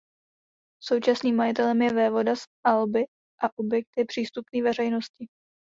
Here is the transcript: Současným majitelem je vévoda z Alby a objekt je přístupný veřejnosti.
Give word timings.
Současným 0.83 1.35
majitelem 1.35 1.81
je 1.81 1.93
vévoda 1.93 2.35
z 2.35 2.41
Alby 2.65 3.03
a 3.41 3.57
objekt 3.57 3.89
je 3.97 4.05
přístupný 4.05 4.61
veřejnosti. 4.61 5.27